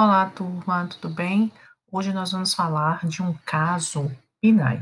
[0.00, 1.52] Olá, turma, tudo bem?
[1.90, 4.08] Hoje nós vamos falar de um caso
[4.40, 4.80] PNAE.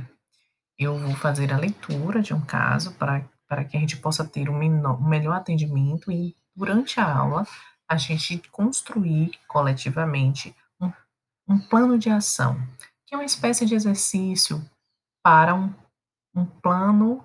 [0.78, 4.50] Eu vou fazer a leitura de um caso para, para que a gente possa ter
[4.50, 7.46] um, menor, um melhor atendimento e, durante a aula,
[7.88, 10.92] a gente construir coletivamente um,
[11.48, 12.54] um plano de ação,
[13.06, 14.62] que é uma espécie de exercício
[15.22, 15.72] para um,
[16.34, 17.24] um plano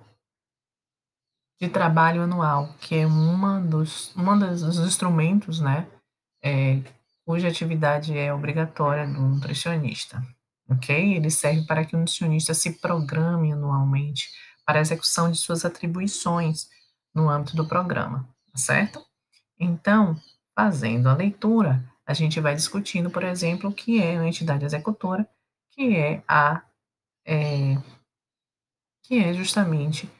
[1.60, 5.86] de trabalho anual, que é uma dos, uma dos instrumentos, né,
[6.42, 6.82] é,
[7.24, 10.22] cuja atividade é obrigatória do nutricionista,
[10.68, 11.16] ok?
[11.16, 14.30] Ele serve para que o nutricionista se programe anualmente
[14.64, 16.68] para a execução de suas atribuições
[17.14, 19.04] no âmbito do programa, tá certo?
[19.58, 20.16] Então,
[20.54, 25.28] fazendo a leitura, a gente vai discutindo, por exemplo, o que é a entidade executora,
[25.70, 26.62] que é a
[27.24, 27.76] é,
[29.02, 30.10] que é justamente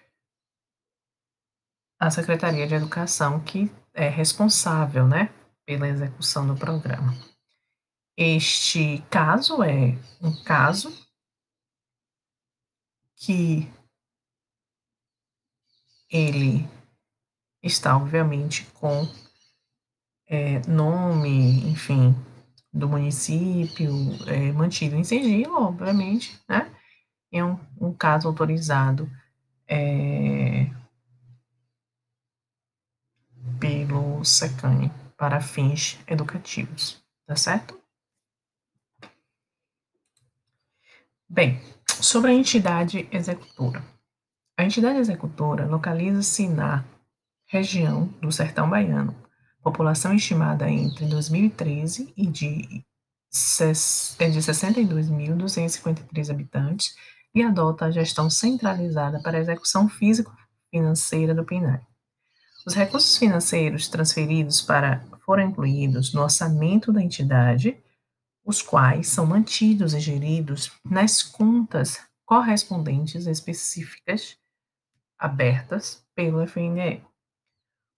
[1.98, 5.30] a Secretaria de Educação que é responsável, né,
[5.64, 7.14] pela execução do programa.
[8.16, 10.92] Este caso é um caso
[13.16, 13.70] que
[16.10, 16.68] ele
[17.62, 19.08] está, obviamente, com
[20.26, 22.14] é, nome, enfim,
[22.72, 23.92] do município,
[24.26, 26.74] é, mantido em sigilo, obviamente, né?
[27.30, 29.10] É um, um caso autorizado
[29.66, 30.70] é,
[33.58, 34.90] pelo SECANE
[35.22, 37.80] para fins educativos, tá certo?
[41.28, 43.84] Bem, sobre a entidade executora.
[44.58, 46.84] A entidade executora localiza-se na
[47.46, 49.14] região do Sertão Baiano,
[49.62, 52.84] população estimada entre 2013 e de,
[54.18, 56.96] é de 62.253 habitantes
[57.32, 61.91] e adota a gestão centralizada para a execução físico-financeira do PNAE.
[62.64, 67.76] Os recursos financeiros transferidos para foram incluídos no orçamento da entidade,
[68.44, 74.36] os quais são mantidos e geridos nas contas correspondentes específicas
[75.18, 77.02] abertas pelo FNE.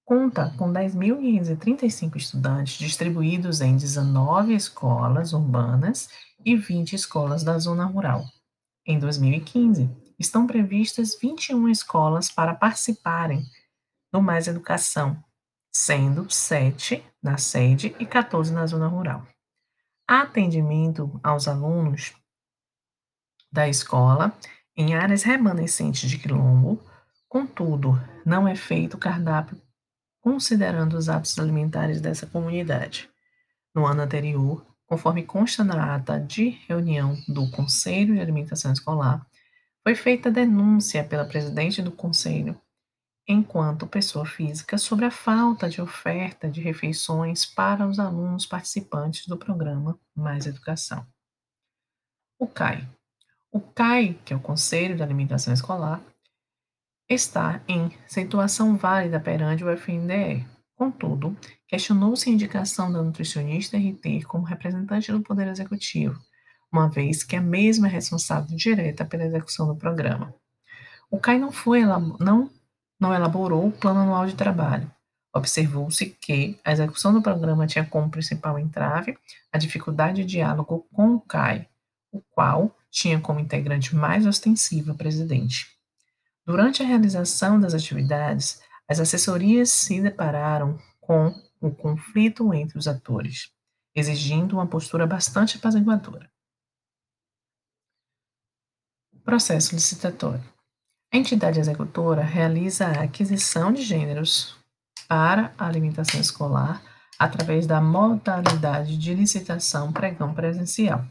[0.05, 6.11] Conta com 10.535 estudantes distribuídos em 19 escolas urbanas
[6.45, 8.25] e 20 escolas da zona rural.
[8.87, 13.43] Em 2015, estão previstas 21 escolas para participarem
[14.15, 15.21] no Mais Educação,
[15.73, 19.27] sendo 7 na sede e 14 na zona rural.
[20.07, 22.15] Atendimento aos alunos
[23.51, 24.33] da escola
[24.77, 26.81] em áreas remanescentes de quilombo,
[27.29, 29.61] contudo, não é feito cardápio
[30.21, 33.11] considerando os hábitos alimentares dessa comunidade.
[33.75, 39.27] No ano anterior, conforme consta na ata de reunião do Conselho de Alimentação Escolar,
[39.83, 42.59] foi feita denúncia pela presidente do Conselho
[43.27, 49.37] enquanto pessoa física, sobre a falta de oferta de refeições para os alunos participantes do
[49.37, 51.07] programa Mais Educação.
[52.39, 52.89] O CAI.
[53.51, 56.03] O CAI, que é o Conselho de Alimentação Escolar,
[57.09, 60.47] está em situação válida perante o FNDE.
[60.77, 61.37] Contudo,
[61.69, 66.21] questionou-se a indicação da nutricionista RT como representante do Poder Executivo,
[66.71, 70.35] uma vez que a mesma é responsável direta pela execução do programa.
[71.11, 71.83] O CAI não foi
[72.19, 72.51] não
[73.01, 74.91] não elaborou o plano anual de trabalho.
[75.35, 79.19] Observou-se que a execução do programa tinha como principal entrave
[79.53, 81.69] a dificuldade de diálogo com o CAI,
[82.13, 85.67] o qual tinha como integrante mais ostensiva a presidente.
[86.47, 93.51] Durante a realização das atividades, as assessorias se depararam com o conflito entre os atores,
[93.95, 96.31] exigindo uma postura bastante apaziguadora.
[99.25, 100.54] Processo licitatório.
[101.15, 104.57] A entidade executora realiza a aquisição de gêneros
[105.07, 106.83] para a alimentação escolar
[107.17, 111.07] através da modalidade de licitação pregão presencial.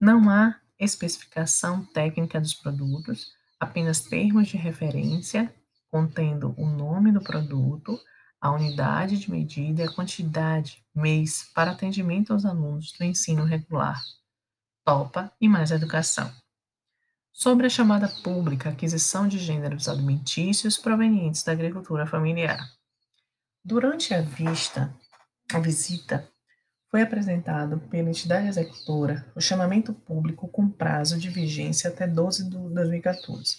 [0.00, 5.52] Não há especificação técnica dos produtos, apenas termos de referência
[5.90, 7.98] contendo o nome do produto,
[8.40, 14.00] a unidade de medida e a quantidade mês para atendimento aos alunos do ensino regular,
[14.84, 16.32] TOPA e mais educação
[17.38, 22.58] sobre a chamada pública aquisição de gêneros alimentícios provenientes da agricultura familiar.
[23.64, 24.92] Durante a vista,
[25.54, 26.28] a visita,
[26.90, 32.58] foi apresentado pela entidade executora o chamamento público com prazo de vigência até 12 de
[32.74, 33.58] 2014.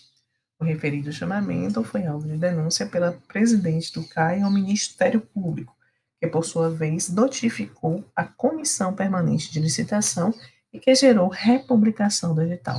[0.60, 5.74] O referido chamamento foi alvo de denúncia pela presidente do CAI ao Ministério Público,
[6.20, 10.34] que, por sua vez, notificou a Comissão Permanente de Licitação
[10.74, 12.78] e que gerou republicação do edital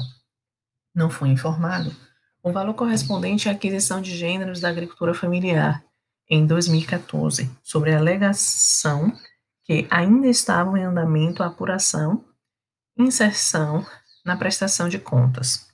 [1.01, 1.91] não foi informado
[2.43, 5.83] o valor correspondente à aquisição de gêneros da agricultura familiar
[6.29, 9.13] em 2014, sobre a alegação
[9.65, 12.25] que ainda estavam em andamento a apuração
[12.97, 13.85] inserção
[14.25, 15.69] na prestação de contas.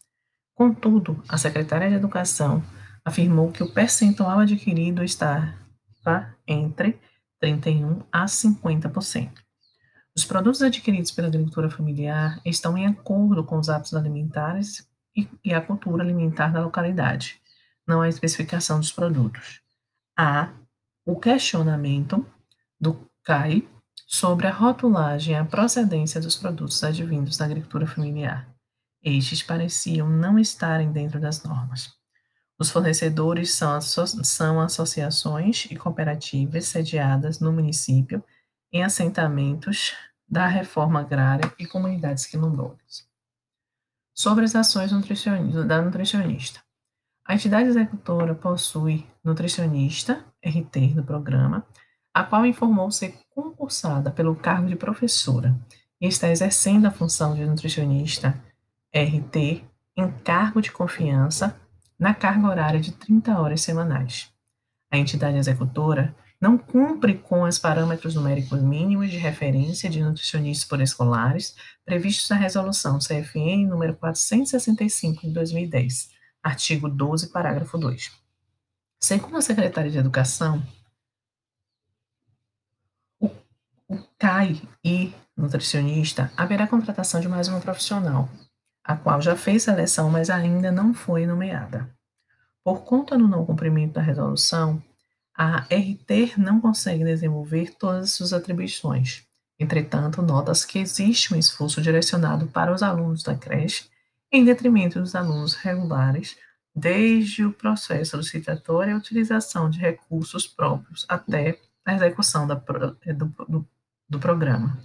[0.55, 2.63] Contudo, a secretária de Educação
[3.05, 5.55] afirmou que o percentual adquirido estava
[6.47, 6.99] entre
[7.43, 9.31] 31% a 50%.
[10.17, 15.61] Os produtos adquiridos pela agricultura familiar estão em acordo com os hábitos alimentares e, a
[15.61, 17.41] cultura alimentar da localidade.
[17.87, 19.61] Não há especificação dos produtos.
[20.17, 20.51] Há
[21.05, 22.27] o questionamento
[22.81, 23.67] do CAI
[24.07, 28.49] sobre a rotulagem e a procedência dos produtos advindos da agricultura familiar.
[29.03, 31.93] Estes pareciam não estarem dentro das normas.
[32.59, 38.25] Os fornecedores são, asso são associações e cooperativas sediadas no município
[38.73, 39.95] em assentamentos
[40.29, 43.07] da reforma agrária e comunidades quilombolas.
[44.19, 44.91] Sobre as ações
[45.67, 46.61] da nutricionista.
[47.23, 51.67] A entidade executora possui nutricionista, RT, do programa,
[52.15, 55.55] a qual informou ser concursada pelo cargo de professora
[56.01, 58.43] e está exercendo a função de nutricionista,
[58.91, 59.63] RT,
[59.95, 61.61] em cargo de confiança
[61.99, 64.33] na carga horária de 30 horas semanais.
[64.91, 70.81] A entidade executora não cumpre com os parâmetros numéricos mínimos de referência de nutricionistas por
[70.81, 76.11] escolares previstos na resolução CFN número 465 de 2010,
[76.43, 78.13] artigo 12, parágrafo 2.
[79.01, 80.63] Segundo a secretária de Educação,
[83.21, 83.31] o,
[83.89, 88.29] o CAI e nutricionista haverá contratação de mais uma profissional,
[88.83, 91.91] a qual já fez seleção, mas ainda não foi nomeada.
[92.65, 94.83] Por conta do não cumprimento da resolução,
[95.37, 99.25] a RT não consegue desenvolver todas as suas atribuições.
[99.59, 103.89] Entretanto, nota-se que existe um esforço direcionado para os alunos da creche
[104.31, 106.37] em detrimento dos alunos regulares,
[106.75, 113.25] desde o processo licitatório e a utilização de recursos próprios até a execução da, do,
[113.49, 113.69] do,
[114.09, 114.79] do programa.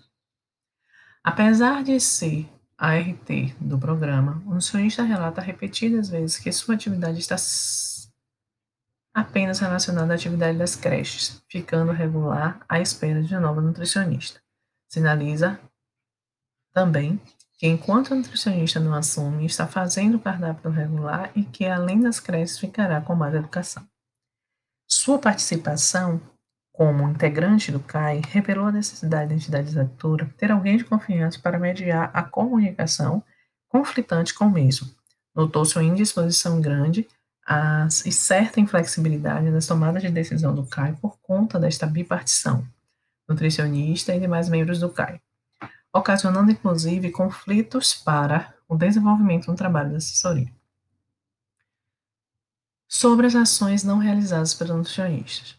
[1.24, 7.38] Apesar de ser ART do programa, o nutricionista relata repetidas vezes que sua atividade está
[9.14, 14.42] apenas relacionada à atividade das creches, ficando regular à espera de nova nutricionista.
[14.88, 15.60] Sinaliza
[16.74, 17.22] também
[17.58, 22.20] que enquanto a nutricionista não assume, está fazendo o cardápio regular e que além das
[22.20, 23.88] creches ficará com mais educação.
[24.88, 26.20] Sua participação
[26.82, 31.60] como integrante do CAI, revelou a necessidade da entidade executora ter alguém de confiança para
[31.60, 33.24] mediar a comunicação
[33.68, 34.90] conflitante com o mesmo.
[35.36, 37.08] Notou-se uma indisposição grande
[38.06, 42.68] e certa inflexibilidade nas tomadas de decisão do CAI por conta desta bipartição,
[43.28, 45.22] nutricionista e demais membros do CAI,
[45.94, 50.52] ocasionando inclusive conflitos para o desenvolvimento do trabalho da assessoria.
[52.88, 55.56] Sobre as ações não realizadas pelos nutricionistas.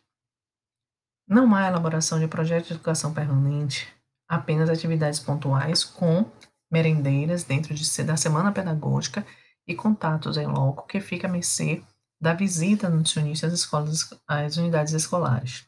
[1.26, 3.88] Não há elaboração de projeto de educação permanente,
[4.28, 6.30] apenas atividades pontuais com
[6.70, 9.26] merendeiras dentro de, da semana pedagógica
[9.67, 11.82] e contatos em loco que fica a mercê
[12.20, 15.67] da visita nutricionista às escolas, às unidades escolares.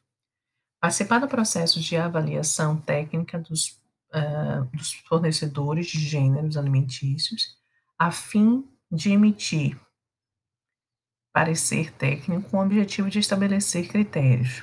[0.80, 3.80] Participar do processo de avaliação técnica dos,
[4.12, 7.56] uh, dos fornecedores de gêneros alimentícios,
[7.98, 9.80] a fim de emitir
[11.32, 14.62] parecer técnico com o objetivo de estabelecer critérios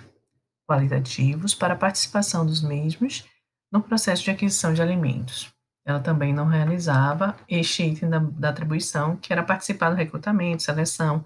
[0.66, 3.26] qualitativos para a participação dos mesmos
[3.70, 5.54] no processo de aquisição de alimentos.
[5.86, 11.26] Ela também não realizava este item da, da atribuição, que era participar do recrutamento, seleção,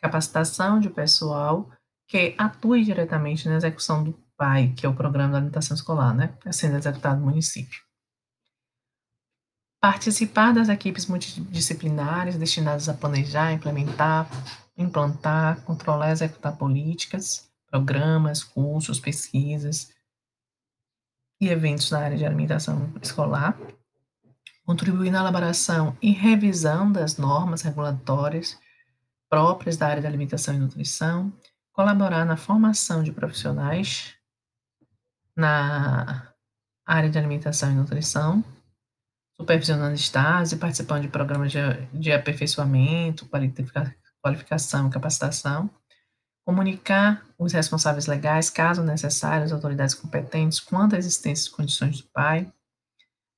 [0.00, 1.70] capacitação de pessoal
[2.06, 6.32] que atue diretamente na execução do PAI, que é o Programa de Alimentação Escolar, né,
[6.52, 7.80] sendo executado no município.
[9.80, 14.28] Participar das equipes multidisciplinares destinadas a planejar, implementar,
[14.76, 19.92] implantar, controlar e executar políticas, programas, cursos, pesquisas
[21.40, 23.58] e eventos na área de alimentação escolar,
[24.66, 28.58] contribuir na elaboração e revisão das normas regulatórias
[29.30, 31.32] próprias da área de alimentação e nutrição,
[31.72, 34.14] colaborar na formação de profissionais
[35.36, 36.32] na
[36.84, 38.42] área de alimentação e nutrição,
[39.36, 41.58] supervisionando estágios e participando de programas de,
[41.92, 43.28] de aperfeiçoamento,
[44.22, 45.70] qualificação e capacitação,
[46.44, 52.08] comunicar os responsáveis legais, caso necessário, às autoridades competentes quanto à existência de condições do
[52.08, 52.50] pai.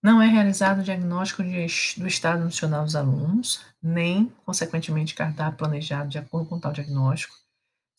[0.02, 6.09] Não é realizado o diagnóstico de, do estado nutricional dos alunos, nem, consequentemente, cardápio planejado
[6.09, 7.35] de acordo com tal diagnóstico.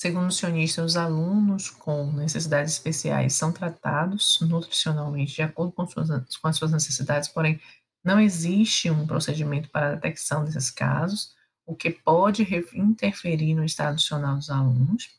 [0.01, 6.37] Segundo o nutricionista, os alunos com necessidades especiais são tratados nutricionalmente de acordo com, suas,
[6.37, 7.59] com as suas necessidades, porém,
[8.01, 13.91] não existe um procedimento para a detecção desses casos o que pode interferir no estado
[13.91, 15.09] nutricional dos alunos.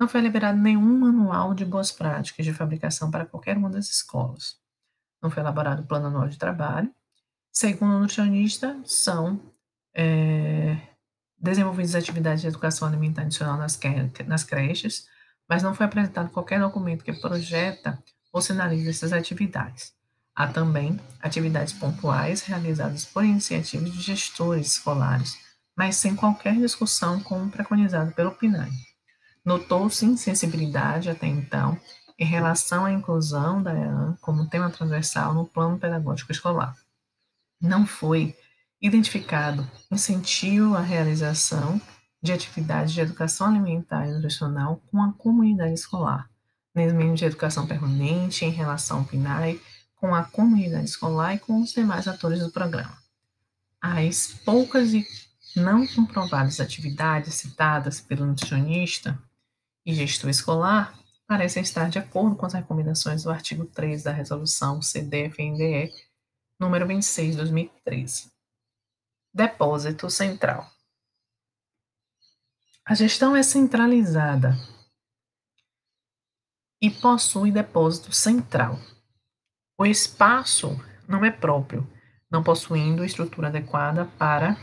[0.00, 4.63] Não foi liberado nenhum manual de boas práticas de fabricação para qualquer uma das escolas.
[5.24, 6.94] Não foi elaborado plano anual de trabalho.
[7.50, 9.40] Segundo o nutricionista, são
[9.96, 10.76] é,
[11.38, 13.80] desenvolvidas atividades de educação alimentar adicional nas,
[14.26, 15.06] nas creches,
[15.48, 17.98] mas não foi apresentado qualquer documento que projeta
[18.30, 19.94] ou sinalize essas atividades.
[20.36, 25.38] Há também atividades pontuais realizadas por iniciativas de gestores escolares,
[25.74, 28.70] mas sem qualquer discussão como preconizado pelo PNAE.
[29.42, 31.80] Notou-se insensibilidade até então
[32.18, 36.76] em relação à inclusão da EAN como tema transversal no plano pedagógico escolar.
[37.60, 38.36] Não foi
[38.80, 41.80] identificado incentivo à realização
[42.22, 46.30] de atividades de educação alimentar e nutricional com a comunidade escolar,
[46.74, 49.60] nem mesmo de educação permanente em relação ao PNAE,
[49.96, 52.96] com a comunidade escolar e com os demais atores do programa.
[53.80, 55.06] As poucas e
[55.56, 59.18] não comprovadas atividades citadas pelo nutricionista
[59.84, 60.94] e gestor escolar
[61.34, 65.90] parecem estar de acordo com as recomendações do artigo 3 da Resolução CDFNDE
[66.60, 68.30] número 26 2013.
[69.34, 70.64] Depósito Central.
[72.84, 74.56] A gestão é centralizada
[76.80, 78.78] e possui depósito central.
[79.76, 81.84] O espaço não é próprio,
[82.30, 84.56] não possuindo estrutura adequada para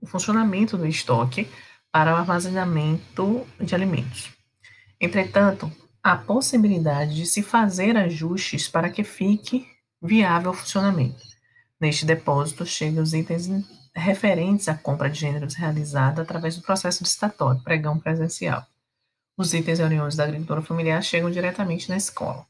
[0.00, 1.48] o funcionamento do estoque
[1.92, 4.34] para o armazenamento de alimentos.
[5.00, 5.70] Entretanto,
[6.04, 9.66] há possibilidade de se fazer ajustes para que fique
[10.02, 11.24] viável o funcionamento.
[11.80, 13.48] Neste depósito chegam os itens
[13.96, 18.66] referentes à compra de gêneros realizada através do processo licitatório, pregão presencial.
[19.36, 22.46] Os itens oriundos da agricultura familiar chegam diretamente na escola.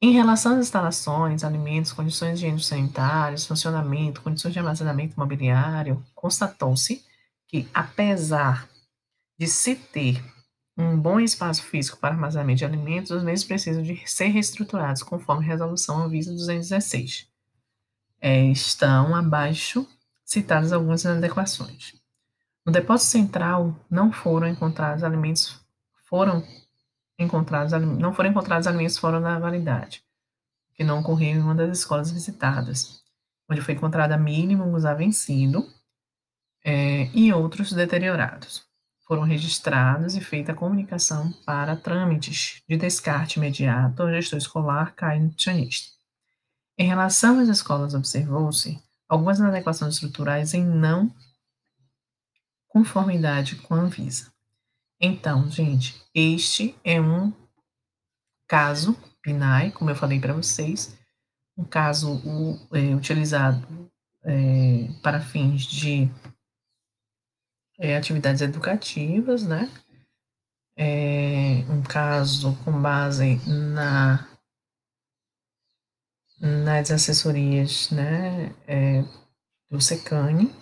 [0.00, 7.04] Em relação às instalações, alimentos, condições de higiene sanitários, funcionamento, condições de armazenamento imobiliário, constatou-se
[7.46, 8.68] que, apesar
[9.38, 10.22] de se ter
[10.76, 15.44] um bom espaço físico para armazenamento de alimentos, os mesmos precisam de ser reestruturados conforme
[15.44, 17.28] a Resolução Anvisa 216.
[18.20, 19.86] É, estão abaixo
[20.24, 21.94] citadas algumas inadequações.
[22.66, 25.60] No depósito central não foram encontrados alimentos
[26.06, 26.42] foram
[27.18, 30.02] encontrados não foram encontrados alimentos fora da validade,
[30.74, 33.02] que não ocorreu em uma das escolas visitadas,
[33.48, 35.68] onde foi encontrada mínimo usar vencido
[36.64, 38.66] é, e outros deteriorados
[39.06, 45.20] foram registrados e feita a comunicação para trâmites de descarte imediato ao gestor escolar CAI
[45.20, 45.92] nutricionista.
[46.78, 51.14] Em relação às escolas, observou-se algumas inadequações estruturais em não
[52.66, 54.32] conformidade com a Anvisa.
[55.00, 57.32] Então, gente, este é um
[58.48, 60.98] caso PNAE, como eu falei para vocês,
[61.56, 62.20] um caso
[62.72, 63.90] é, utilizado
[64.24, 66.10] é, para fins de
[67.78, 69.70] é, atividades educativas, né?
[70.76, 74.28] É, um caso com base na
[76.40, 79.02] nas assessorias, né, é,
[79.70, 80.52] do Secane,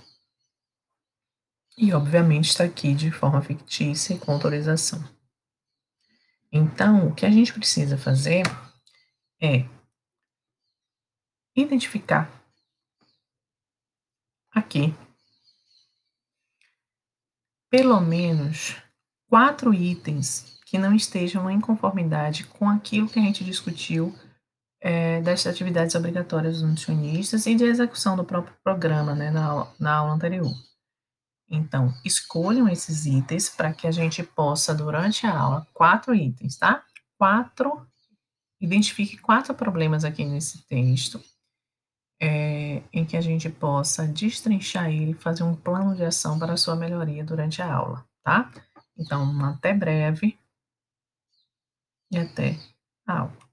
[1.77, 5.03] e obviamente está aqui de forma fictícia e com autorização.
[6.53, 8.45] Então, o que a gente precisa fazer
[9.41, 9.67] é
[11.57, 12.31] identificar
[14.51, 14.95] aqui
[17.73, 18.77] pelo menos
[19.31, 24.15] quatro itens que não estejam em conformidade com aquilo que a gente discutiu
[24.79, 29.95] é, das atividades obrigatórias dos nutricionistas e de execução do próprio programa né, na, na
[29.97, 30.53] aula anterior.
[31.49, 36.85] Então, escolham esses itens para que a gente possa, durante a aula, quatro itens, tá?
[37.19, 37.87] Quatro,
[38.61, 41.23] identifique quatro problemas aqui nesse texto
[42.23, 46.53] é, em que a gente possa destrinchar ele e fazer um plano de ação para
[46.53, 48.49] a sua melhoria durante a aula, tá?
[48.97, 50.39] Então, até breve
[52.13, 52.57] e até
[53.09, 53.52] a aula.